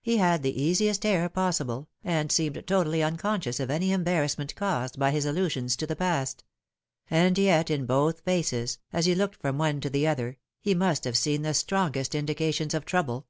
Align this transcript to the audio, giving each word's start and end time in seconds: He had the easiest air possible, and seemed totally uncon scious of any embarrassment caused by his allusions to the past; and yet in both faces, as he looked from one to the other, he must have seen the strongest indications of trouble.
He 0.00 0.18
had 0.18 0.44
the 0.44 0.62
easiest 0.62 1.04
air 1.04 1.28
possible, 1.28 1.88
and 2.04 2.30
seemed 2.30 2.54
totally 2.68 3.00
uncon 3.00 3.40
scious 3.42 3.58
of 3.58 3.68
any 3.68 3.90
embarrassment 3.90 4.54
caused 4.54 4.96
by 4.96 5.10
his 5.10 5.24
allusions 5.26 5.74
to 5.78 5.88
the 5.88 5.96
past; 5.96 6.44
and 7.10 7.36
yet 7.36 7.68
in 7.68 7.84
both 7.84 8.20
faces, 8.20 8.78
as 8.92 9.06
he 9.06 9.16
looked 9.16 9.40
from 9.42 9.58
one 9.58 9.80
to 9.80 9.90
the 9.90 10.06
other, 10.06 10.38
he 10.60 10.76
must 10.76 11.02
have 11.02 11.18
seen 11.18 11.42
the 11.42 11.52
strongest 11.52 12.14
indications 12.14 12.74
of 12.74 12.84
trouble. 12.84 13.26